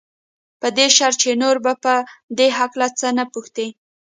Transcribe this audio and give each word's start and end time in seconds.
په 0.61 0.67
دې 0.77 0.87
شرط 0.97 1.17
چې 1.21 1.31
نور 1.41 1.57
به 1.65 1.73
په 1.83 1.93
دې 2.37 2.47
هکله 2.57 2.87
څه 2.99 3.07
نه 3.17 3.25
پوښتې. 3.33 3.67